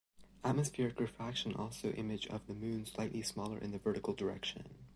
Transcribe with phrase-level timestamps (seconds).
[0.43, 4.63] Atmospheric refraction also image of the Moon slightly smaller in the vertical direction.